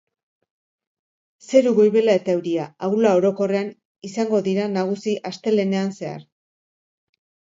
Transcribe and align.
Zeru 1.49 1.73
goibela 1.79 2.15
eta 2.19 2.33
euria, 2.39 2.63
ahula 2.87 3.11
orokorrean, 3.19 3.69
izango 4.09 4.41
dira 4.49 4.65
nagusi 4.77 5.15
astelehenean 5.31 5.93
zehar. 6.01 6.27